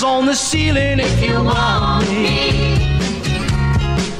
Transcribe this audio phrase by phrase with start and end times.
[0.00, 2.52] times on the ceiling if you want me.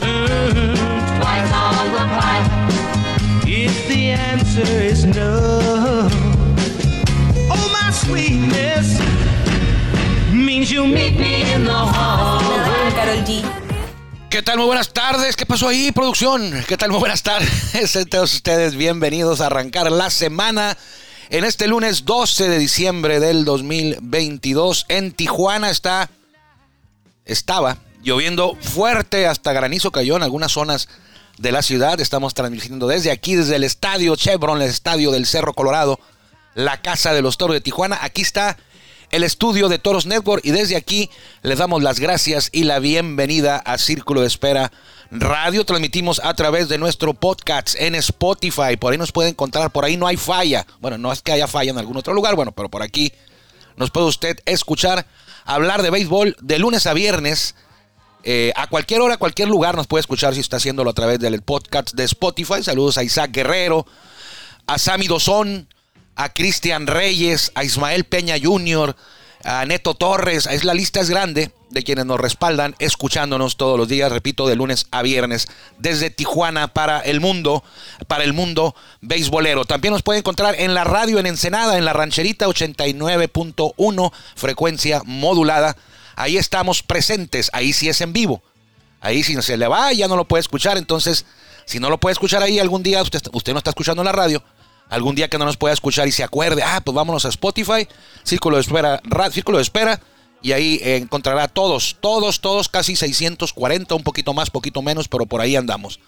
[0.01, 0.75] Mm,
[1.19, 2.51] twice on the pipe
[3.47, 6.09] if the answer is no.
[7.51, 8.99] Oh, my sweetness
[10.33, 12.41] means you meet me in the hall.
[12.93, 13.43] Carol G.
[14.29, 14.59] ¿Qué tal?
[14.59, 15.37] Muy buenas tardes.
[15.37, 16.65] ¿Qué pasó ahí, producción?
[16.69, 16.91] ¿Qué tal?
[16.91, 17.51] Muy buenas tardes.
[17.91, 20.77] Sean todos ustedes bienvenidos a arrancar la semana
[21.31, 24.87] en este lunes 12 de diciembre del 2022.
[24.89, 26.11] En Tijuana está,
[27.25, 30.89] estaba lloviendo fuerte, hasta granizo cayó en algunas zonas
[31.39, 32.01] de la ciudad.
[32.01, 36.01] Estamos transmitiendo desde aquí, desde el estadio Chevron, el estadio del Cerro Colorado,
[36.55, 37.99] la casa de los toros de Tijuana.
[38.03, 38.57] Aquí está
[39.13, 41.11] el estudio de Toros Network y desde aquí
[41.43, 44.73] les damos las gracias y la bienvenida a Círculo de Espera
[45.11, 45.65] Radio.
[45.65, 48.77] Transmitimos a través de nuestro podcast en Spotify.
[48.79, 50.65] Por ahí nos puede encontrar, por ahí no hay falla.
[50.81, 53.13] Bueno, no es que haya falla en algún otro lugar, bueno, pero por aquí
[53.77, 55.07] nos puede usted escuchar
[55.45, 57.57] hablar de béisbol de lunes a viernes.
[58.23, 61.19] Eh, a cualquier hora, a cualquier lugar nos puede escuchar si está haciéndolo a través
[61.19, 62.63] del podcast de Spotify.
[62.63, 63.87] Saludos a Isaac Guerrero,
[64.67, 65.69] a Sammy Dozón,
[66.15, 68.95] a Cristian Reyes, a Ismael Peña Jr.,
[69.45, 70.47] a Neto Torres.
[70.47, 74.57] Es la lista es grande de quienes nos respaldan escuchándonos todos los días, repito, de
[74.57, 77.63] lunes a viernes, desde Tijuana para el mundo,
[78.09, 79.65] para el mundo beisbolero.
[79.65, 85.77] También nos puede encontrar en la radio en Ensenada, en la rancherita 89.1, frecuencia modulada.
[86.17, 88.43] Ahí estamos presentes, ahí sí es en vivo.
[89.01, 90.77] Ahí si se le va, ya no lo puede escuchar.
[90.77, 91.25] Entonces,
[91.65, 94.43] si no lo puede escuchar ahí algún día, usted, usted no está escuchando la radio,
[94.91, 97.89] algún día que no nos pueda escuchar y se acuerde, ah, pues vámonos a Spotify,
[98.25, 100.01] Círculo de Espera, ra- Círculo de Espera,
[100.43, 105.41] y ahí encontrará todos, todos, todos, casi 640, un poquito más, poquito menos, pero por
[105.41, 106.01] ahí andamos.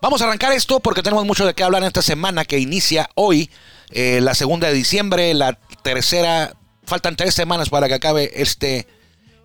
[0.00, 3.10] Vamos a arrancar esto porque tenemos mucho de qué hablar en esta semana que inicia
[3.14, 3.50] hoy,
[3.90, 6.54] eh, la segunda de diciembre, la tercera,
[6.84, 8.86] faltan tres semanas para que acabe este,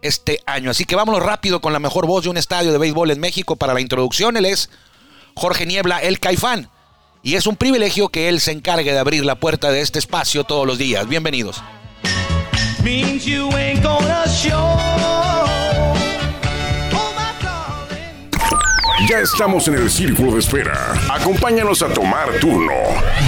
[0.03, 0.69] este año.
[0.69, 3.55] Así que vámonos rápido con la mejor voz de un estadio de béisbol en México
[3.55, 4.37] para la introducción.
[4.37, 4.69] Él es
[5.35, 6.69] Jorge Niebla, el Caifán.
[7.25, 10.43] Y es un privilegio que él se encargue de abrir la puerta de este espacio
[10.43, 11.07] todos los días.
[11.07, 11.63] Bienvenidos.
[14.53, 15.93] Oh.
[19.09, 20.93] Ya estamos en el círculo de espera.
[21.09, 22.73] Acompáñanos a tomar turno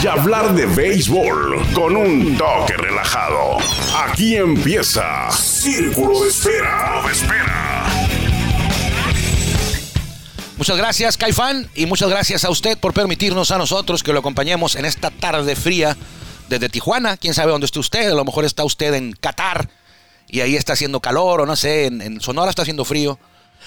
[0.03, 3.59] y hablar de béisbol con un toque relajado.
[4.07, 7.01] Aquí empieza Círculo de Espera.
[7.05, 7.74] De espera.
[10.57, 14.75] Muchas gracias, Caifán, y muchas gracias a usted por permitirnos a nosotros que lo acompañemos
[14.75, 15.97] en esta tarde fría
[16.47, 17.17] desde Tijuana.
[17.17, 19.69] Quién sabe dónde esté usted, a lo mejor está usted en Qatar
[20.29, 23.19] y ahí está haciendo calor, o no sé, en, en Sonora está haciendo frío.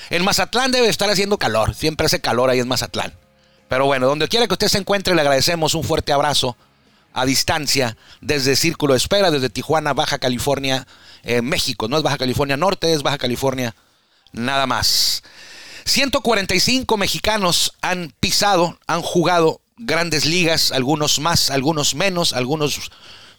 [0.09, 3.13] En Mazatlán debe estar haciendo calor, siempre hace calor ahí en Mazatlán.
[3.69, 6.57] Pero bueno, donde quiera que usted se encuentre, le agradecemos un fuerte abrazo
[7.13, 10.87] a distancia desde Círculo de Espera, desde Tijuana, Baja California,
[11.23, 11.87] eh, México.
[11.89, 13.75] No es Baja California Norte, es Baja California
[14.33, 15.23] nada más.
[15.89, 22.91] 145 mexicanos han pisado, han jugado grandes ligas, algunos más, algunos menos, algunos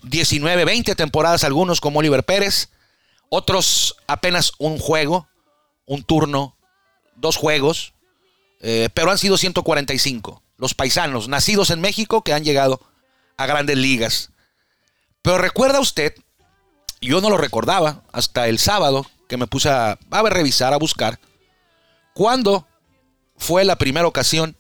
[0.04, 2.70] 19, 20 temporadas, algunos como Oliver Pérez,
[3.30, 5.28] otros apenas un juego,
[5.86, 6.56] un turno,
[7.16, 7.94] dos juegos,
[8.62, 12.82] eh, pero han sido 145 los paisanos nacidos en México que han llegado
[13.38, 14.32] a grandes ligas.
[15.22, 16.14] Pero recuerda usted,
[17.00, 19.98] yo no lo recordaba hasta el sábado que me puse a,
[20.30, 21.20] revisar, a buscar,
[22.20, 22.68] ¿Cuándo
[23.38, 24.58] fue la primera ocasión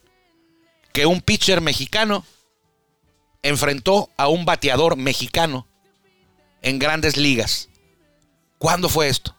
[0.93, 2.23] que un pitcher mexicano
[3.43, 5.67] enfrentó a un bateador mexicano
[6.61, 7.67] en grandes ligas?
[8.59, 9.35] ¿Cuándo fue esto?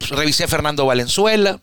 [0.00, 1.62] Pues revisé Fernando Valenzuela,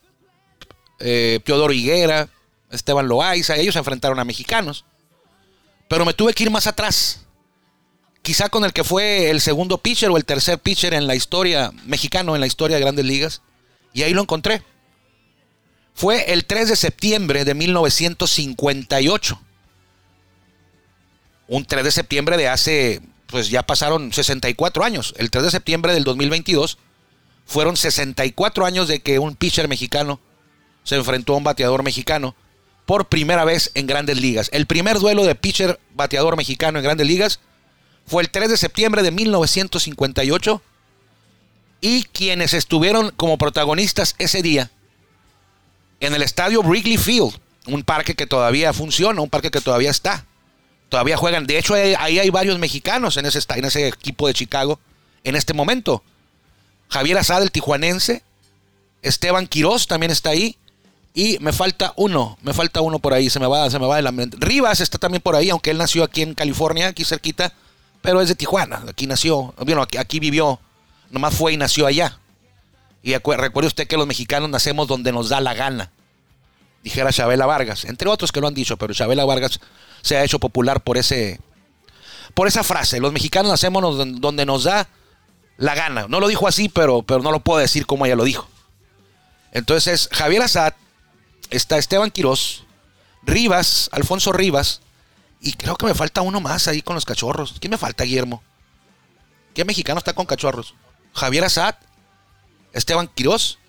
[0.99, 2.29] eh, Teodoro Higuera,
[2.71, 4.85] Esteban Loaiza, ellos se enfrentaron a mexicanos.
[5.89, 7.25] Pero me tuve que ir más atrás.
[8.21, 11.73] Quizá con el que fue el segundo pitcher o el tercer pitcher en la historia
[11.85, 13.41] mexicano, en la historia de grandes ligas.
[13.91, 14.63] Y ahí lo encontré
[15.93, 19.39] fue el 3 de septiembre de 1958.
[21.47, 25.13] Un 3 de septiembre de hace, pues ya pasaron 64 años.
[25.17, 26.77] El 3 de septiembre del 2022
[27.45, 30.19] fueron 64 años de que un pitcher mexicano
[30.83, 32.35] se enfrentó a un bateador mexicano
[32.85, 34.49] por primera vez en grandes ligas.
[34.51, 37.39] El primer duelo de pitcher bateador mexicano en grandes ligas
[38.05, 40.61] fue el 3 de septiembre de 1958
[41.81, 44.71] y quienes estuvieron como protagonistas ese día
[46.03, 47.33] en el estadio Wrigley Field,
[47.67, 50.25] un parque que todavía funciona, un parque que todavía está.
[50.89, 51.47] Todavía juegan.
[51.47, 54.79] De hecho, ahí, hay varios mexicanos en ese, equipo de Chicago
[55.23, 56.03] en este momento.
[56.89, 58.21] Javier Azad, el tijuanense.
[59.01, 60.57] Esteban Quiroz también está ahí.
[61.15, 63.97] Y me falta uno, me falta uno por ahí, se me va, se me va
[63.97, 64.35] de la mente.
[64.39, 67.53] Rivas está también por ahí, aunque él nació aquí en California, aquí cerquita,
[68.01, 70.59] pero es de Tijuana, aquí nació, bueno, aquí, aquí vivió,
[71.11, 72.17] nomás fue y nació allá.
[73.03, 75.91] Y recuerde usted que los mexicanos nacemos donde nos da la gana,
[76.83, 79.59] dijera Chabela Vargas, entre otros que lo han dicho, pero Chabela Vargas
[80.01, 81.39] se ha hecho popular por ese,
[82.33, 84.87] por esa frase, los mexicanos nacemos donde- donde nos da
[85.57, 86.07] la gana.
[86.07, 88.47] No lo dijo así, pero, pero no lo puedo decir como ella lo dijo.
[89.51, 90.73] Entonces, Javier Azad,
[91.49, 92.63] está Esteban Quirós,
[93.21, 94.81] Rivas, Alfonso Rivas,
[95.41, 97.55] y creo que me falta uno más ahí con los cachorros.
[97.59, 98.41] ¿Quién me falta, Guillermo?
[99.53, 100.73] ¿Qué mexicano está con cachorros?
[101.13, 101.75] Javier Azad,
[102.73, 103.59] Esteban Quirós,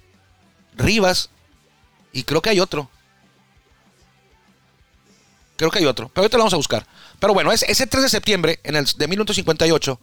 [0.77, 1.31] Rivas,
[2.13, 2.91] y creo que hay otro.
[5.57, 6.87] Creo que hay otro, pero ahorita lo vamos a buscar.
[7.21, 10.01] Pero bueno, es- ese 3 de septiembre en el, de 1958,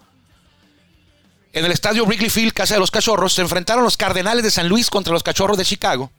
[1.53, 4.69] en el estadio Wrigley Field, Casa de los Cachorros, se enfrentaron los Cardenales de San
[4.69, 6.09] Luis contra los Cachorros de Chicago.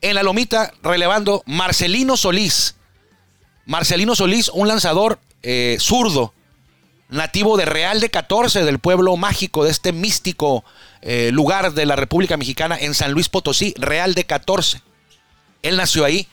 [0.00, 2.76] En la lomita, relevando Marcelino Solís.
[3.66, 6.32] Marcelino Solís, un lanzador eh, zurdo,
[7.12, 10.64] nativo de Real de 14, del pueblo mágico de este místico
[11.02, 14.82] eh, lugar de la República Mexicana en San Luis Potosí, Real de 14.
[15.62, 16.26] Él nació ahí,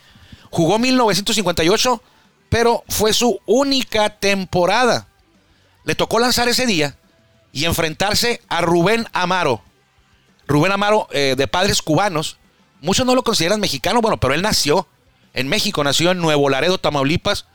[0.49, 2.01] jugó 1958,
[2.49, 5.07] pero fue su única temporada.
[5.83, 6.95] Le tocó lanzar ese día
[7.51, 9.61] y enfrentarse a Rubén Amaro.
[10.47, 12.37] Rubén Amaro, eh, de padres cubanos.
[12.79, 14.87] Muchos no lo consideran mexicano, bueno, pero él nació
[15.33, 17.47] en México, nació en Nuevo Laredo, Tamaulipas.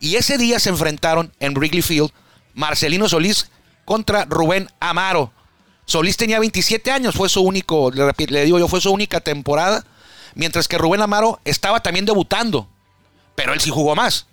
[0.00, 2.10] Y ese día se enfrentaron en Wrigley Field
[2.54, 3.50] Marcelino Solís
[3.84, 5.32] contra Rubén Amaro.
[5.84, 9.84] Solís tenía 27 años, fue su único, le, digo yo, fue su única temporada.
[10.34, 12.68] Mientras que Rubén Amaro estaba también debutando,
[13.34, 14.26] pero él sí jugó más.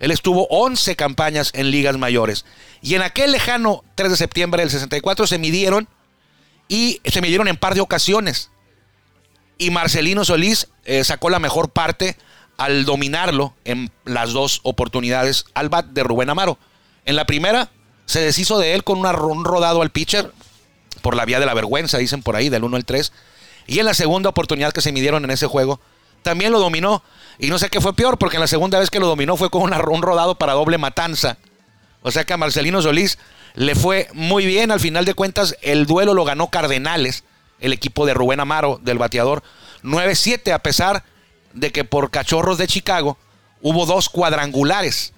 [0.00, 2.44] Él estuvo 11 campañas en ligas mayores.
[2.82, 5.88] Y en aquel lejano 3 de septiembre del 64 se midieron
[6.68, 8.50] y se midieron en par de ocasiones.
[9.56, 12.16] Y Marcelino Solís eh, sacó la mejor parte
[12.58, 16.58] al dominarlo en las dos oportunidades al bat de Rubén Amaro.
[17.08, 17.70] En la primera
[18.04, 20.30] se deshizo de él con una- un rodado al pitcher
[21.00, 23.12] por la vía de la vergüenza, dicen por ahí, del 1 al 3.
[23.66, 25.80] Y en la segunda oportunidad que se midieron en ese juego,
[26.22, 27.02] también lo dominó.
[27.38, 29.48] Y no sé qué fue peor, porque en la segunda vez que lo dominó fue
[29.48, 31.38] con una- un rodado para doble matanza.
[32.02, 33.18] O sea que a Marcelino Solís
[33.54, 34.70] le fue muy bien.
[34.70, 37.24] Al final de cuentas, el duelo lo ganó Cardenales,
[37.58, 39.42] el equipo de Rubén Amaro, del bateador,
[39.82, 41.04] 9-7, a pesar
[41.54, 43.16] de que por Cachorros de Chicago
[43.62, 45.14] hubo dos cuadrangulares.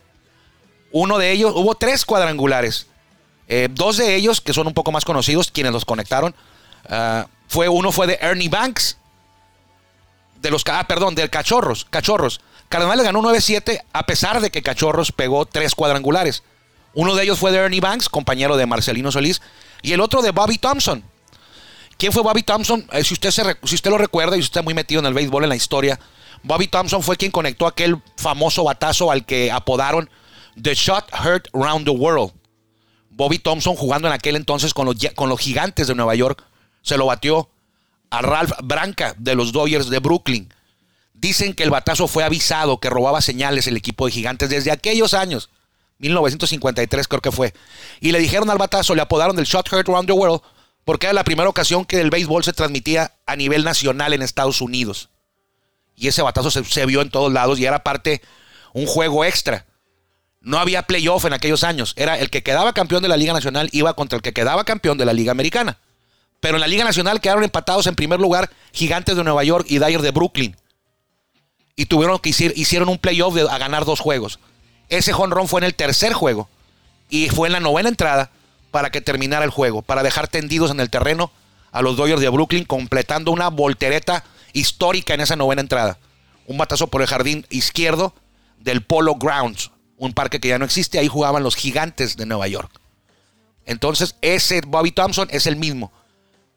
[0.93, 2.87] Uno de ellos, hubo tres cuadrangulares.
[3.49, 6.35] Eh, dos de ellos, que son un poco más conocidos, quienes los conectaron,
[6.89, 8.97] ah, fue, uno fue de Ernie Banks,
[10.41, 12.41] de los, ah, perdón, del Cachorros, Cachorros.
[12.69, 16.45] Cardenales ganó 9-7 a pesar de que Cachorros pegó tres cuadrangulares.
[16.95, 19.43] Uno de ellos fue de Ernie Banks, compañero de Marcelino Solís,
[19.83, 21.03] y el otro de Bobby Thompson.
[21.97, 22.87] ¿Quién fue Bobby Thompson?
[22.93, 25.15] Eh, si, usted se si usted lo recuerda y usted está muy metido en el
[25.15, 25.99] béisbol, en la historia,
[26.43, 30.09] Bobby Thompson fue quien conectó aquel famoso batazo al que apodaron
[30.62, 32.33] The Shot Heard Round the World.
[33.11, 36.44] Bobby Thompson jugando en aquel entonces con los, con los gigantes de Nueva York,
[36.82, 37.51] se lo batió
[38.11, 40.53] a Ralph Branca de los Dodgers de Brooklyn.
[41.15, 45.13] Dicen que el batazo fue avisado, que robaba señales el equipo de gigantes desde aquellos
[45.13, 45.51] años,
[45.99, 47.53] 1953 creo que fue.
[48.01, 50.41] Y le dijeron al batazo, le apodaron el Shot Heard Around the World,
[50.84, 54.61] porque era la primera ocasión que el béisbol se transmitía a nivel nacional en Estados
[54.63, 55.11] Unidos.
[55.94, 58.23] Y ese batazo se, se vio en todos lados y era parte,
[58.73, 59.67] un juego extra.
[60.41, 61.93] No había playoff en aquellos años.
[61.97, 64.97] Era el que quedaba campeón de la Liga Nacional iba contra el que quedaba campeón
[64.97, 65.79] de la Liga Americana.
[66.41, 69.79] Pero en la Liga Nacional quedaron empatados en primer lugar Gigantes de Nueva York y
[69.79, 70.56] Dyer de Brooklyn.
[71.77, 74.39] Y tuvieron que hicir, hicieron un playoff a ganar dos juegos.
[74.89, 76.49] Ese jonrón fue en el tercer juego
[77.11, 78.31] y fue en la novena entrada
[78.70, 81.31] para que terminara el juego, para dejar tendidos en el terreno
[81.73, 85.99] a los Dodgers de Brooklyn, completando una voltereta histórica en esa novena entrada.
[86.47, 88.15] Un batazo por el jardín izquierdo
[88.59, 89.70] del Polo Grounds,
[90.01, 92.81] un parque que ya no existe, ahí jugaban los gigantes de Nueva York.
[93.67, 95.93] Entonces, ese Bobby Thompson es el mismo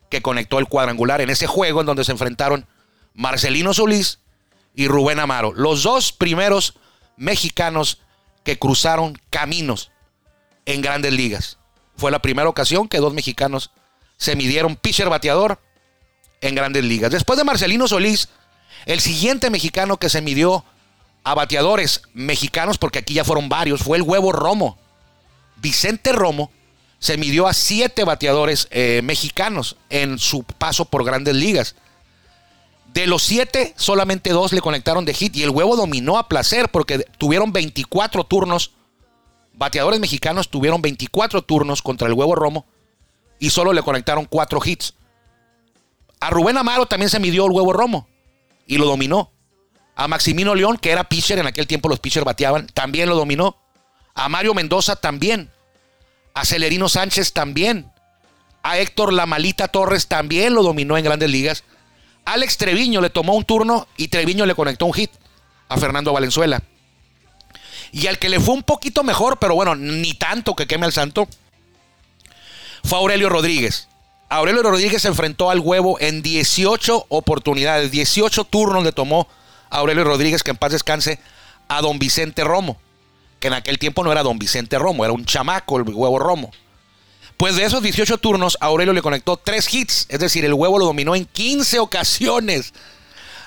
[0.09, 2.65] que conectó el cuadrangular en ese juego en donde se enfrentaron
[3.13, 4.19] Marcelino Solís
[4.73, 6.75] y Rubén Amaro, los dos primeros
[7.17, 7.99] mexicanos
[8.45, 9.91] que cruzaron caminos
[10.65, 11.57] en grandes ligas.
[11.97, 13.71] Fue la primera ocasión que dos mexicanos
[14.15, 15.59] se midieron pitcher bateador
[16.39, 17.11] en grandes ligas.
[17.11, 18.29] Después de Marcelino Solís,
[18.85, 20.63] el siguiente mexicano que se midió
[21.23, 24.77] a bateadores mexicanos, porque aquí ya fueron varios, fue el huevo Romo.
[25.57, 26.51] Vicente Romo
[26.99, 31.75] se midió a siete bateadores eh, mexicanos en su paso por grandes ligas.
[32.93, 36.69] De los siete, solamente dos le conectaron de hit y el huevo dominó a placer
[36.69, 38.71] porque tuvieron 24 turnos
[39.53, 42.65] bateadores mexicanos tuvieron 24 turnos contra el huevo Romo
[43.39, 44.95] y solo le conectaron 4 hits.
[46.19, 48.07] A Rubén Amaro también se midió el huevo Romo
[48.65, 49.31] y lo dominó.
[49.95, 53.57] A Maximino León, que era pitcher, en aquel tiempo los pitchers bateaban, también lo dominó.
[54.15, 55.51] A Mario Mendoza también.
[56.33, 57.91] A Celerino Sánchez también.
[58.63, 61.63] A Héctor La Malita Torres también lo dominó en grandes ligas.
[62.25, 65.11] Alex Treviño le tomó un turno y Treviño le conectó un hit
[65.67, 66.63] a Fernando Valenzuela.
[67.91, 70.93] Y al que le fue un poquito mejor, pero bueno, ni tanto que queme al
[70.93, 71.27] santo,
[72.83, 73.87] fue Aurelio Rodríguez.
[74.29, 79.27] Aurelio Rodríguez se enfrentó al huevo en 18 oportunidades, 18 turnos le tomó
[79.77, 81.19] Aurelio Rodríguez, que en paz descanse,
[81.67, 82.79] a don Vicente Romo,
[83.39, 86.51] que en aquel tiempo no era don Vicente Romo, era un chamaco el huevo Romo.
[87.37, 90.85] Pues de esos 18 turnos, Aurelio le conectó 3 hits, es decir, el huevo lo
[90.85, 92.73] dominó en 15 ocasiones.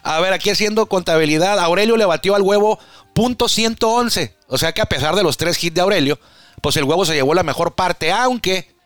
[0.03, 2.79] A ver, aquí haciendo contabilidad, Aurelio le batió al huevo
[3.15, 6.19] punto .111, o sea que a pesar de los 3 hits de Aurelio,
[6.61, 8.77] pues el huevo se llevó la mejor parte, aunque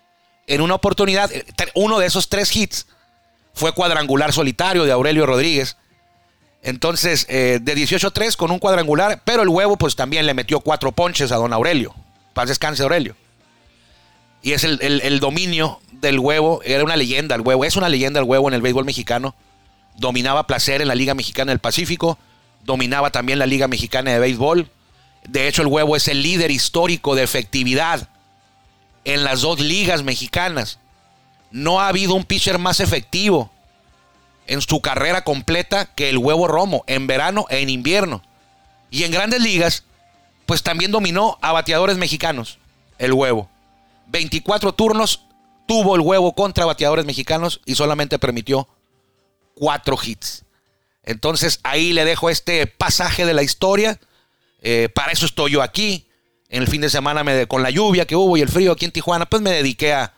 [0.47, 1.45] en una oportunidad, eh,
[1.75, 2.87] uno de esos tres hits
[3.55, 5.77] fue cuadrangular solitario de Aurelio Rodríguez.
[6.63, 10.93] Entonces, eh, de 18-3 con un cuadrangular, pero el huevo pues también le metió cuatro
[10.93, 11.95] ponches a don Aurelio.
[12.35, 13.17] Paz descanse Aurelio.
[14.43, 18.21] Y es el, el, dominio del huevo, era una leyenda el huevo, es una leyenda
[18.21, 19.35] el huevo en el béisbol mexicano.
[19.97, 22.19] Dominaba placer en la Liga Mexicana del Pacífico,
[22.65, 24.71] dominaba también la Liga Mexicana de Béisbol.
[25.29, 28.09] De hecho, el huevo es el líder histórico de efectividad
[29.05, 30.79] en las dos ligas mexicanas.
[31.51, 33.51] No ha habido un pitcher más efectivo
[34.47, 38.23] en su carrera completa que el huevo Romo, en verano e en invierno.
[38.91, 39.85] Y en grandes ligas,
[40.47, 42.59] pues también dominó a bateadores mexicanos,
[42.99, 43.49] el huevo.
[44.09, 45.23] 24 turnos
[45.67, 48.69] tuvo el huevo contra bateadores mexicanos y solamente permitió
[49.55, 50.45] 4 hits.
[51.05, 54.01] Entonces ahí le dejo este pasaje de la historia.
[54.63, 56.07] Eh, para eso estoy yo aquí
[56.51, 58.85] en el fin de semana me, con la lluvia que hubo y el frío aquí
[58.85, 60.15] en Tijuana, pues me dediqué a,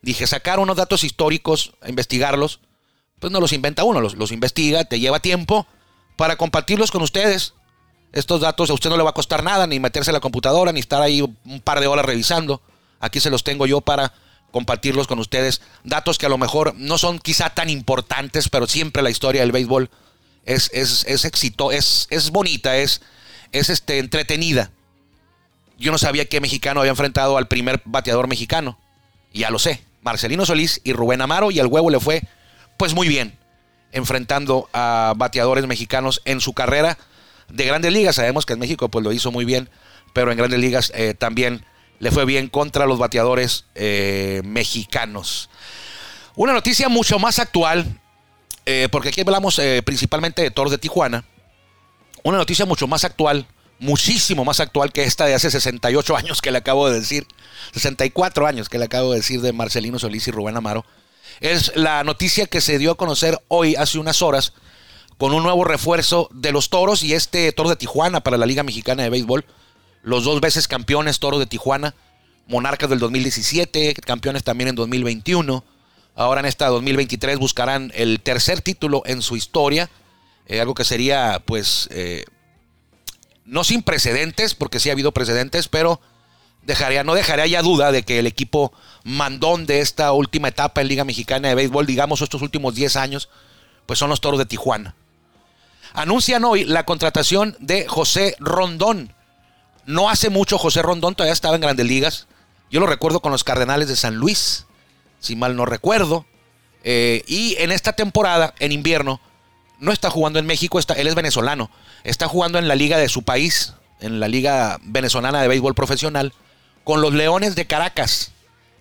[0.00, 2.60] dije, sacar unos datos históricos, a investigarlos.
[3.18, 5.66] Pues no los inventa uno, los, los investiga, te lleva tiempo
[6.16, 7.54] para compartirlos con ustedes.
[8.12, 10.72] Estos datos a usted no le va a costar nada, ni meterse en la computadora,
[10.72, 12.62] ni estar ahí un par de horas revisando.
[13.00, 14.12] Aquí se los tengo yo para
[14.50, 15.60] compartirlos con ustedes.
[15.84, 19.52] Datos que a lo mejor no son quizá tan importantes, pero siempre la historia del
[19.52, 19.90] béisbol
[20.44, 23.02] es, es, es éxito, es, es bonita, es,
[23.52, 24.70] es este, entretenida
[25.78, 28.78] yo no sabía que mexicano había enfrentado al primer bateador mexicano.
[29.32, 29.82] Ya lo sé.
[30.02, 31.50] Marcelino Solís y Rubén Amaro.
[31.50, 32.22] Y al huevo le fue
[32.76, 33.38] pues muy bien.
[33.92, 36.98] Enfrentando a bateadores mexicanos en su carrera
[37.48, 38.16] de grandes ligas.
[38.16, 39.70] Sabemos que en México pues lo hizo muy bien.
[40.12, 41.64] Pero en grandes ligas eh, también
[41.98, 45.50] le fue bien contra los bateadores eh, mexicanos.
[46.34, 48.00] Una noticia mucho más actual.
[48.68, 51.24] Eh, porque aquí hablamos principalmente de Toros de Tijuana.
[52.24, 53.46] Una noticia mucho más actual
[53.78, 57.26] muchísimo más actual que esta de hace 68 años que le acabo de decir,
[57.74, 60.84] 64 años que le acabo de decir de Marcelino Solís y Rubén Amaro,
[61.40, 64.52] es la noticia que se dio a conocer hoy, hace unas horas,
[65.18, 68.62] con un nuevo refuerzo de los toros y este toro de Tijuana para la Liga
[68.62, 69.44] Mexicana de Béisbol,
[70.02, 71.94] los dos veces campeones toros de Tijuana,
[72.46, 75.64] monarcas del 2017, campeones también en 2021.
[76.14, 79.90] Ahora en esta 2023 buscarán el tercer título en su historia,
[80.46, 82.24] eh, algo que sería pues eh,
[83.44, 86.00] no sin precedentes, porque sí ha habido precedentes, pero
[86.66, 88.72] dejaría, no dejaría ya duda de que el equipo
[89.04, 93.28] mandón de esta última etapa en Liga Mexicana de Béisbol, digamos estos últimos 10 años,
[93.86, 94.96] pues son los Toros de Tijuana.
[95.94, 99.14] Anuncian hoy la contratación de José Rondón.
[99.86, 102.26] No hace mucho José Rondón todavía estaba en Grandes Ligas.
[102.70, 104.66] Yo lo recuerdo con los Cardenales de San Luis,
[105.20, 106.26] si mal no recuerdo.
[106.82, 109.20] Eh, y en esta temporada, en invierno,
[109.78, 111.70] no está jugando en México, está, él es venezolano,
[112.02, 116.32] está jugando en la liga de su país, en la liga venezolana de béisbol profesional,
[116.86, 118.30] con los Leones de Caracas.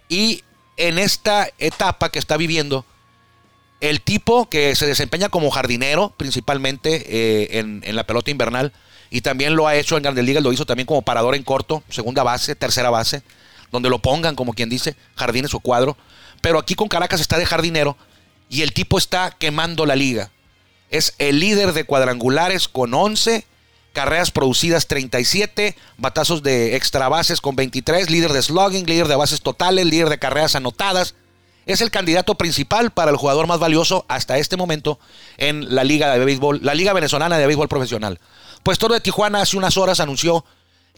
[0.10, 0.44] Y
[0.78, 2.86] en esta etapa que está viviendo,
[3.82, 8.74] el tipo que se desempeña como jardinero, principalmente eh, en, en, la pelota invernal,
[9.10, 11.82] y también lo ha hecho en Grandes Ligas, lo hizo también como parador en corto,
[11.90, 13.24] segunda base, tercera base,
[13.72, 15.98] donde lo pongan, como quien dice, jardines o cuadro.
[16.42, 17.98] Pero aquí con Caracas está de jardinero
[18.50, 20.30] y el tipo está quemando la liga.
[20.92, 23.48] Es el líder de cuadrangulares con 11,
[23.96, 29.42] carreras producidas 37, batazos de extra bases con 23, líder de slugging, líder de bases
[29.42, 31.16] totales, líder de carreras anotadas.
[31.66, 35.00] Es el candidato principal para el jugador más valioso hasta este momento
[35.38, 38.20] en la Liga de Béisbol, la Liga Venezolana de Béisbol Profesional.
[38.62, 40.46] Pues Toro de Tijuana hace unas horas anunció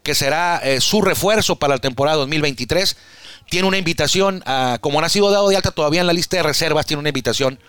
[0.03, 2.97] que será eh, su refuerzo para la temporada 2023.
[3.49, 4.43] Tiene una invitación,
[4.81, 7.09] como no ha sido dado de alta todavía en la lista de reservas, tiene una
[7.09, 7.59] invitación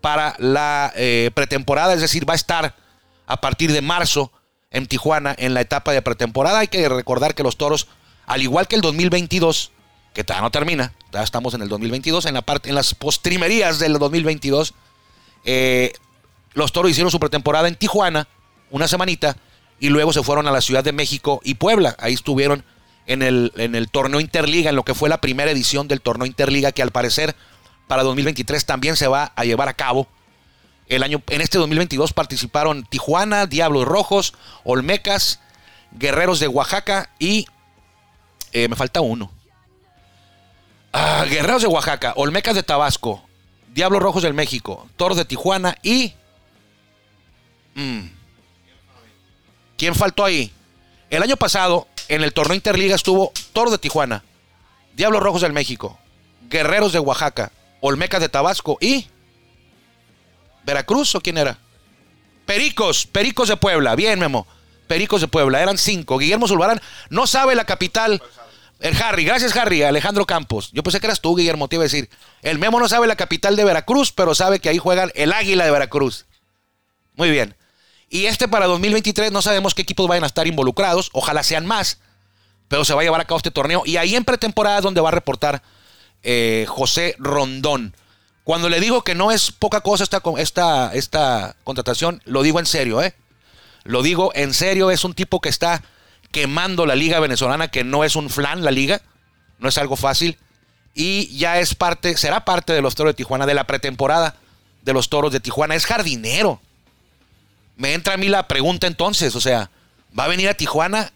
[0.00, 2.76] para la eh, pretemporada, es decir, va a estar
[3.26, 4.30] a partir de marzo
[4.70, 6.60] en Tijuana en la etapa de pretemporada.
[6.60, 7.88] Hay que recordar que los toros
[8.28, 9.72] al igual que el 2022,
[10.12, 13.78] que todavía no termina, ya estamos en el 2022, en, la parte, en las postrimerías
[13.78, 14.74] del 2022,
[15.44, 15.94] eh,
[16.52, 18.28] los toros hicieron su pretemporada en Tijuana,
[18.70, 19.36] una semanita,
[19.80, 21.96] y luego se fueron a la Ciudad de México y Puebla.
[21.98, 22.64] Ahí estuvieron
[23.06, 26.26] en el, en el torneo Interliga, en lo que fue la primera edición del torneo
[26.26, 27.34] Interliga, que al parecer
[27.86, 30.06] para 2023 también se va a llevar a cabo.
[30.88, 35.40] El año, en este 2022 participaron Tijuana, Diablos Rojos, Olmecas,
[35.92, 37.46] Guerreros de Oaxaca y
[38.52, 39.30] eh, me falta uno.
[40.92, 43.22] Ah, Guerreros de Oaxaca, Olmecas de Tabasco,
[43.74, 46.14] Diablos Rojos del México, Toros de Tijuana y...
[47.74, 48.06] Mm,
[49.76, 50.52] ¿Quién faltó ahí?
[51.10, 54.24] El año pasado, en el torneo Interliga estuvo Toros de Tijuana,
[54.96, 55.98] Diablos Rojos del México,
[56.48, 59.06] Guerreros de Oaxaca, Olmecas de Tabasco y...
[60.68, 61.56] ¿Veracruz o quién era?
[62.44, 63.96] Pericos, Pericos de Puebla.
[63.96, 64.46] Bien, Memo.
[64.86, 65.62] Pericos de Puebla.
[65.62, 66.18] Eran cinco.
[66.18, 68.22] Guillermo Zulbarán no sabe la capital.
[68.78, 70.70] El Harry, gracias Harry, Alejandro Campos.
[70.72, 72.10] Yo pensé que eras tú, Guillermo, te iba a decir.
[72.42, 75.64] El Memo no sabe la capital de Veracruz, pero sabe que ahí juegan el Águila
[75.64, 76.26] de Veracruz.
[77.14, 77.56] Muy bien.
[78.10, 81.08] Y este para 2023 no sabemos qué equipos vayan a estar involucrados.
[81.14, 81.98] Ojalá sean más.
[82.68, 83.84] Pero se va a llevar a cabo este torneo.
[83.86, 85.62] Y ahí en pretemporada es donde va a reportar
[86.22, 87.94] eh, José Rondón.
[88.48, 92.64] Cuando le digo que no es poca cosa esta, esta, esta contratación, lo digo en
[92.64, 93.14] serio, ¿eh?
[93.84, 95.82] Lo digo en serio, es un tipo que está
[96.30, 99.02] quemando la liga venezolana, que no es un flan la liga,
[99.58, 100.38] no es algo fácil.
[100.94, 104.36] Y ya es parte, será parte de los toros de Tijuana, de la pretemporada
[104.80, 105.74] de los toros de Tijuana.
[105.74, 106.58] Es jardinero.
[107.76, 109.70] Me entra a mí la pregunta entonces, o sea,
[110.18, 111.12] ¿va a venir a Tijuana?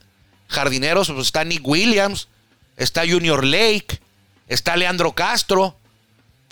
[0.49, 2.29] Jardineros, pues está Nick Williams,
[2.77, 4.03] está Junior Lake,
[4.49, 5.79] está Leandro Castro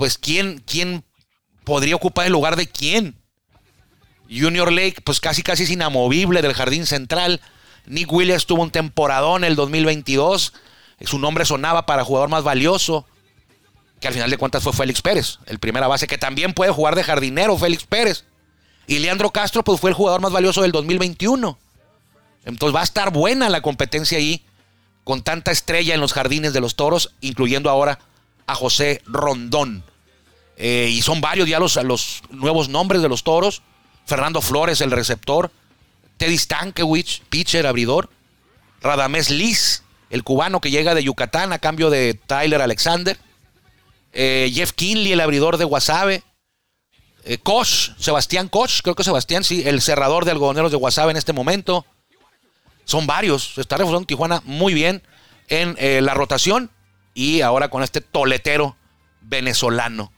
[0.01, 1.05] pues ¿quién, quién
[1.63, 3.17] podría ocupar el lugar de quién?
[4.31, 7.43] Junior Lake, pues casi casi es inamovible del jardín central.
[7.85, 10.55] Nick Williams tuvo un temporadón en el 2022.
[11.03, 13.07] Su nombre sonaba para jugador más valioso.
[14.01, 16.95] Que al final de cuentas fue Félix Pérez, el primera base, que también puede jugar
[16.95, 18.25] de jardinero, Félix Pérez.
[18.87, 21.59] Y Leandro Castro, pues fue el jugador más valioso del 2021.
[22.47, 24.47] Entonces va a estar buena la competencia ahí,
[25.05, 27.99] con tanta estrella en los jardines de los toros, incluyendo ahora
[28.55, 29.85] José Rondón.
[30.57, 33.63] Eh, y son varios ya los, nuevos nombres de los toros.
[34.05, 35.51] Fernando Flores, el receptor.
[36.19, 38.11] Teddy Stankiewicz, pitcher, abridor.
[38.83, 43.19] Radamés Liz, el cubano que llega de Yucatán a cambio de Tyler Alexander.
[44.13, 46.23] Eh, Jeff Kinley, el abridor de Guasave.
[47.25, 51.17] Eh, Koch, Sebastián Koch, creo que Sebastián, sí, el cerrador de algodoneros de Guasave en
[51.17, 51.87] este momento.
[52.85, 53.57] Son varios.
[53.57, 55.03] Está reforzando Tijuana muy bien
[55.49, 56.71] en la rotación
[57.15, 58.77] y ahora con este toletero
[59.21, 60.13] venezolano.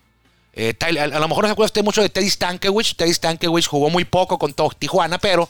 [0.54, 2.96] Eh, a, lo mejor no se acuerda usted mucho de Teddy Stankiewicz.
[2.96, 5.48] Teddy Stankiewicz jugó muy poco con Tijuana, pero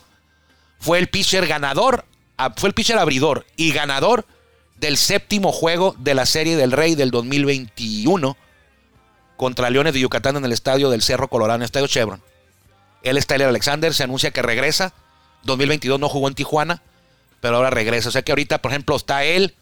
[0.78, 2.04] fue el pitcher ganador,
[2.56, 4.26] fue el pitcher abridor y ganador
[4.76, 8.36] del séptimo juego de la Serie del Rey del 2021
[9.36, 12.22] contra Leones de Yucatán en el estadio del Cerro Colorado, en el estadio Chevron.
[13.02, 14.92] Él es Tyler Alexander, se anuncia que regresa.
[15.44, 16.82] 2022 no jugó en Tijuana,
[17.40, 18.08] pero ahora regresa.
[18.08, 19.54] O sea que ahorita, por ejemplo, está él,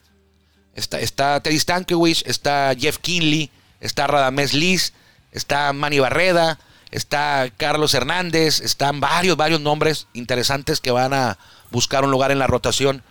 [0.74, 4.92] está, está Teddy Stankiewicz, está Jeff Kinley, está Radamés Liz,
[5.32, 6.58] está Manny Barreda,
[6.90, 11.38] está Carlos Hernández, están varios, varios nombres interesantes que van a
[11.70, 13.02] buscar un lugar en la rotación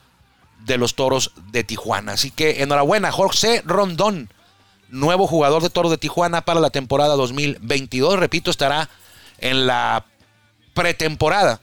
[0.66, 2.14] de los toros de Tijuana.
[2.14, 4.30] Así que enhorabuena, Jorge Rondón,
[4.90, 8.20] nuevo jugador de toros de Tijuana para la temporada 2022.
[8.20, 8.90] Repito, estará
[9.38, 10.06] en la
[10.74, 11.62] pretemporada,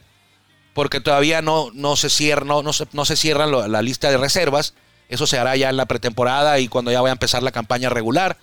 [0.73, 4.73] porque todavía no, no se cierra, no, no se, se la lista de reservas.
[5.09, 7.89] Eso se hará ya en la pretemporada y cuando ya vaya a empezar la campaña
[7.89, 8.37] regular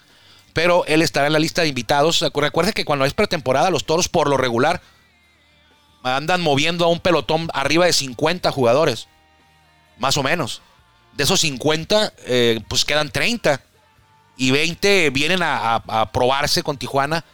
[0.55, 2.25] pero él estará en la lista de invitados.
[2.33, 4.81] Recuerde que cuando es pretemporada, los toros por lo regular
[6.03, 9.09] andan moviendo a un pelotón arriba de 50 jugadores,
[9.99, 10.63] más o menos.
[11.15, 13.61] De esos 50, eh, pues quedan 30
[14.37, 17.25] y 20 vienen a, probarse con Tijuana.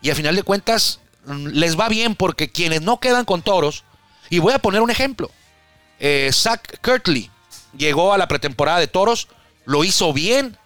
[0.00, 3.84] Y al final de cuentas, mm, les va bien porque quienes no quedan con toros,
[4.30, 5.30] y voy a poner un ejemplo:
[5.98, 7.30] eh, Zach Kirtley
[7.76, 9.28] llegó a la pretemporada de toros,
[9.64, 10.56] lo hizo bien,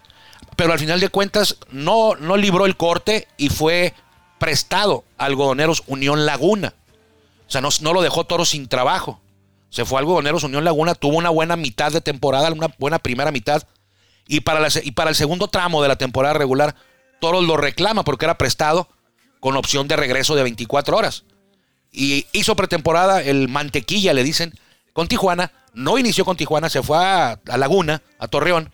[0.56, 3.94] pero al final de cuentas no, no libró el corte y fue
[4.38, 6.74] prestado a Algodoneros Unión Laguna.
[7.46, 9.20] O sea, no, no lo dejó Toro sin trabajo.
[9.70, 13.32] Se fue a Algodoneros Unión Laguna, tuvo una buena mitad de temporada, una buena primera
[13.32, 13.66] mitad.
[14.26, 16.74] Y para, y para el segundo tramo de la temporada regular,
[17.20, 18.88] Toro lo reclama porque era prestado
[19.40, 21.24] con opción de regreso de 24 horas.
[21.92, 24.58] Y hizo pretemporada el Mantequilla, le dicen,
[24.92, 25.52] con Tijuana.
[25.74, 28.72] No inició con Tijuana, se fue a Laguna, a Torreón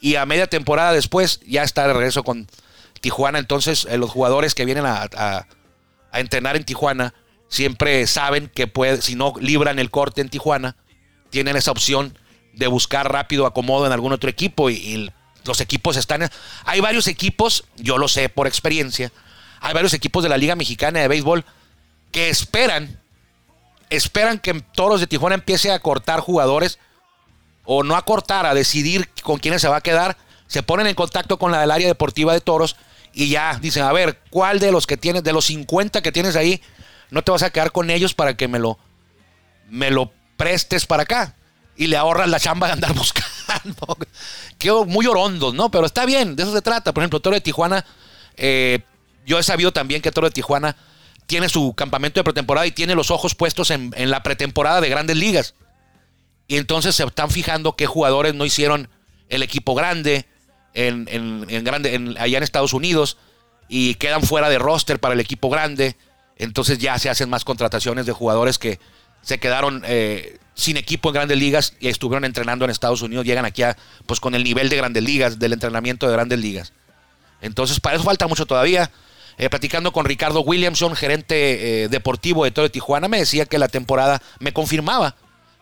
[0.00, 2.46] y a media temporada después ya está de regreso con
[3.00, 3.38] Tijuana.
[3.38, 5.46] Entonces, eh, los jugadores que vienen a,
[6.12, 7.14] entrenar en Tijuana
[7.48, 10.76] siempre saben que puede, si no libran el corte en Tijuana,
[11.30, 12.18] tienen esa opción
[12.54, 15.10] de buscar rápido acomodo en algún otro equipo y, y
[15.44, 16.30] los equipos están...
[16.64, 19.12] Hay varios equipos, yo lo sé por experiencia,
[19.60, 21.44] hay varios equipos de la Liga Mexicana de Béisbol
[22.12, 23.00] que esperan,
[23.90, 26.78] esperan que Toros de Tijuana empiece a cortar jugadores
[27.64, 30.94] o no a cortar, a decidir con quiénes se va a quedar, se ponen en
[30.94, 32.76] contacto con la del área deportiva de Toros
[33.12, 36.36] y ya dicen, a ver, ¿cuál de los que tienes, de los 50 que tienes
[36.36, 36.60] ahí,
[37.10, 38.78] no te vas a quedar con ellos para que me lo,
[39.68, 41.34] me lo prestes para acá?
[41.76, 43.98] Y le ahorras la chamba de andar buscando.
[44.58, 45.70] Quedo muy orondos, ¿no?
[45.70, 46.92] Pero está bien, de eso se trata.
[46.92, 47.84] Por ejemplo, Toro de Tijuana,
[48.36, 48.80] eh,
[49.26, 50.76] yo he sabido también que Toro de Tijuana
[51.26, 55.16] tiene su campamento de pretemporada y tiene los ojos puestos en, la pretemporada de grandes
[55.16, 55.54] ligas.
[56.48, 58.88] Y entonces se están fijando qué jugadores no hicieron
[59.28, 60.26] el equipo grande,
[60.74, 63.16] en, en, grande allá en Estados Unidos
[63.68, 65.96] y quedan fuera de roster para el equipo grande.
[66.36, 68.78] Entonces ya se hacen más contrataciones de jugadores que
[69.22, 73.24] se quedaron eh, sin equipo en grandes ligas y estuvieron entrenando en Estados Unidos.
[73.24, 76.72] Llegan aquí a, pues con el nivel de grandes ligas, del entrenamiento de grandes ligas.
[77.40, 78.92] Entonces para eso falta mucho todavía.
[79.38, 83.58] Eh, platicando con Ricardo Williamson, gerente eh, deportivo de todo de Tijuana, me decía que
[83.58, 85.16] la temporada, me confirmaba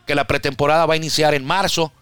[0.06, 1.92] que la pretemporada va a iniciar en marzo,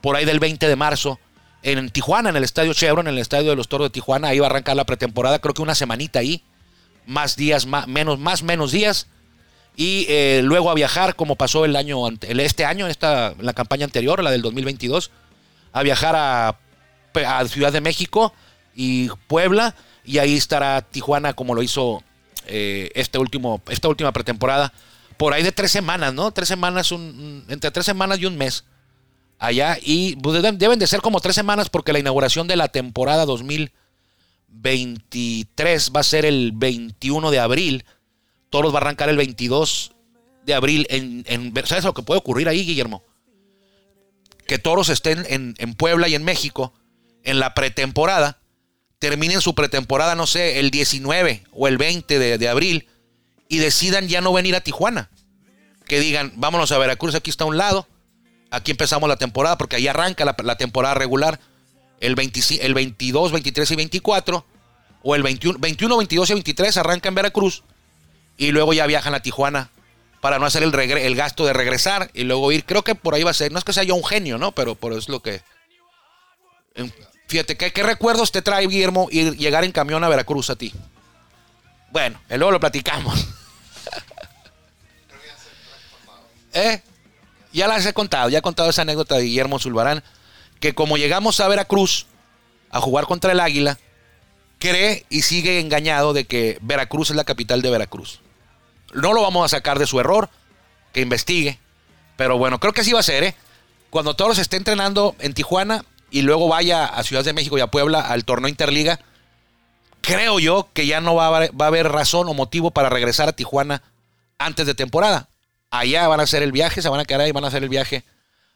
[0.00, 1.18] por ahí del 20 de marzo,
[1.62, 4.28] en Tijuana, en el estadio Chevron, en el estadio de los Toros de Tijuana.
[4.28, 6.42] Ahí va a arrancar la pretemporada, creo que una semanita ahí,
[7.04, 9.08] más días, más, menos, más, menos días.
[9.76, 14.22] Y eh, luego a viajar, como pasó el año, este año, esta, la campaña anterior,
[14.22, 15.10] la del 2022,
[15.72, 16.58] a viajar a,
[17.26, 18.32] a Ciudad de México
[18.74, 19.74] y Puebla
[20.08, 22.02] y ahí estará Tijuana como lo hizo
[22.46, 24.72] eh, este último, esta última pretemporada.
[25.18, 26.30] Por ahí de tres semanas, ¿no?
[26.30, 28.64] Tres semanas, un, entre tres semanas y un mes
[29.38, 29.76] allá.
[29.82, 35.92] Y pues, deben de ser como tres semanas porque la inauguración de la temporada 2023
[35.94, 37.84] va a ser el 21 de abril.
[38.48, 39.92] Toros va a arrancar el 22
[40.46, 40.86] de abril.
[40.88, 43.02] En, en, ¿Sabes lo que puede ocurrir ahí, Guillermo?
[44.46, 46.72] Que Toros estén en, en Puebla y en México
[47.24, 48.37] en la pretemporada
[48.98, 52.88] terminen su pretemporada, no sé, el 19 o el 20 de, abril
[53.48, 55.10] y decidan ya no venir a Tijuana.
[55.86, 57.86] Que digan, vámonos a Veracruz, aquí está a un lado,
[58.50, 61.40] aquí empezamos la temporada, porque ahí arranca la, temporada regular,
[62.00, 62.14] el,
[62.60, 64.46] el 22, 23 y 24,
[65.02, 67.62] o el 21, 21, 22 y 23 arranca en Veracruz,
[68.36, 69.70] y luego ya viajan a Tijuana
[70.20, 72.64] para no hacer el, el gasto de regresar y luego ir.
[72.64, 74.52] Creo que por ahí va a ser, no es que sea yo un genio, ¿no?
[74.52, 75.42] Pero por eso es lo que...
[77.28, 80.72] Fíjate, ¿qué, recuerdos te trae, Guillermo, ir, llegar en camión a Veracruz a ti?
[81.90, 83.18] Bueno, luego lo platicamos.
[86.54, 86.80] ¿Eh?
[87.52, 90.02] Ya las he contado, ya he contado esa anécdota de Guillermo Zulbarán,
[90.58, 92.06] que como llegamos a Veracruz
[92.70, 93.78] a jugar contra el Águila,
[94.58, 98.20] cree y sigue engañado de que Veracruz es la capital de Veracruz.
[98.94, 100.30] No lo vamos a sacar de su error,
[100.94, 101.58] que investigue,
[102.16, 103.34] pero bueno, creo que así va a ser, ¿eh?
[103.90, 107.66] Cuando todos esté entrenando en Tijuana, y luego vaya a Ciudad de México y a
[107.66, 109.00] Puebla al torneo Interliga,
[110.00, 113.82] creo yo que ya no va a, haber, razón o motivo para regresar a Tijuana
[114.38, 115.28] antes de temporada.
[115.70, 117.68] Allá van a hacer el viaje, se van a quedar ahí, van a hacer el
[117.68, 118.04] viaje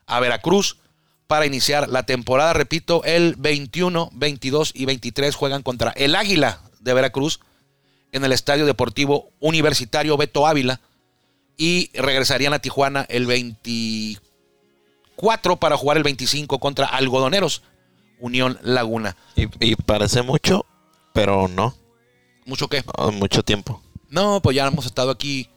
[0.07, 0.79] a Veracruz
[1.27, 2.53] para iniciar la temporada.
[2.55, 7.41] Repito, el 21, 22 y 23 juegan contra el Águila de Veracruz
[8.13, 10.81] en el Estadio Deportivo Universitario Beto Ávila
[11.57, 14.32] y regresarían a Tijuana el 24
[15.17, 17.63] 4 para jugar el 25 contra Algodoneros,
[18.19, 19.17] Unión Laguna.
[19.37, 20.65] Y, parece mucho,
[21.13, 21.75] pero no.
[22.45, 22.85] ¿Mucho qué?
[22.97, 23.83] Oh, mucho tiempo.
[24.09, 25.49] No, pues ya hemos estado aquí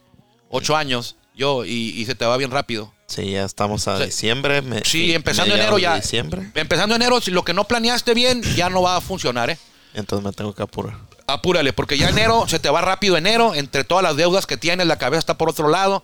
[0.50, 2.94] ocho años, yo, y, se te va bien rápido.
[3.08, 4.64] Sí, ya estamos a diciembre.
[4.84, 5.96] sí, empezando enero ya.
[5.96, 6.52] Diciembre.
[6.56, 9.60] Empezando enero, si lo que no planeaste bien ya no va a funcionar, ¿eh?
[9.94, 10.98] Entonces me tengo que apurar.
[11.28, 14.88] Apúrale, porque ya enero se te va rápido enero, entre todas las deudas que tienes,
[14.88, 16.04] la cabeza está por otro lado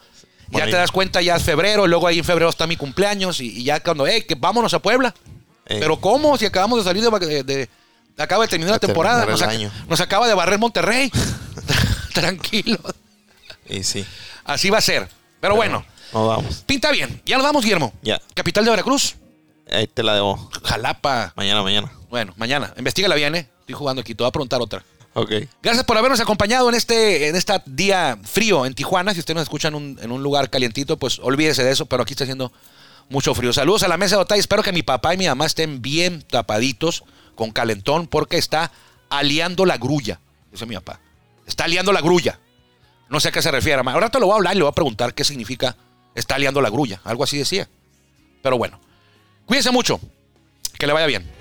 [0.51, 3.63] ya te das cuenta, ya es febrero, luego ahí en febrero está mi cumpleaños y,
[3.63, 5.13] ya cuando, hey, que vámonos a Puebla.
[5.65, 5.77] Eh.
[5.79, 6.37] Pero ¿cómo?
[6.37, 7.43] Si acabamos de salir de...
[7.43, 7.69] de,
[8.17, 9.25] acaba de terminar la temporada.
[9.87, 11.11] Nos, acaba de barrer Monterrey.
[12.13, 12.79] Tranquilo.
[13.67, 14.05] Y sí.
[14.43, 15.07] Así va a ser.
[15.39, 15.85] Pero, bueno.
[16.13, 16.63] Nos vamos.
[16.65, 17.21] Pinta bien.
[17.25, 17.93] Ya nos vamos, Guillermo.
[18.01, 18.21] Ya.
[18.33, 19.15] Capital de Veracruz.
[19.71, 20.49] Ahí te la debo.
[20.63, 21.33] Jalapa.
[21.35, 21.91] Mañana, mañana.
[22.09, 22.73] Bueno, mañana.
[22.77, 23.49] Investígala bien, ¿eh?
[23.61, 24.13] Estoy jugando aquí.
[24.13, 24.83] Te voy a preguntar otra.
[25.13, 25.31] Ok.
[25.61, 29.13] Gracias por habernos acompañado en este, en este día frío en Tijuana.
[29.13, 32.23] Si usted nos escucha en un, lugar calientito, pues olvídese de eso, pero aquí está
[32.23, 32.51] haciendo
[33.09, 33.51] mucho frío.
[33.51, 34.39] Saludos a la mesa de Otay.
[34.39, 37.03] Espero que mi papá y mi mamá estén bien tapaditos
[37.35, 38.71] con calentón porque está
[39.09, 40.21] aliando la grulla.
[40.53, 41.01] Es mi papá.
[41.45, 42.39] Está aliando la grulla.
[43.09, 43.81] No sé a qué se refiere.
[43.85, 45.75] Ahora te lo voy a hablar y le voy a preguntar qué significa
[46.15, 47.01] está aliando la grulla.
[47.03, 47.67] Algo así decía.
[48.41, 48.79] Pero bueno,
[49.45, 49.99] cuídense mucho.
[50.79, 51.40] Que le vaya bien.